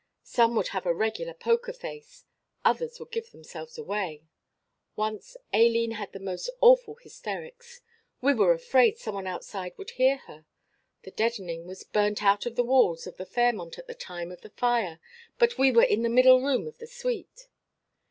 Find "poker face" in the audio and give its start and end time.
1.35-2.25